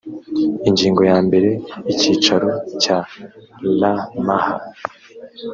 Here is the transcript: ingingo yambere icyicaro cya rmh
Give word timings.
ingingo 0.69 1.01
yambere 1.11 1.49
icyicaro 1.91 2.49
cya 2.83 2.99
rmh 3.79 4.49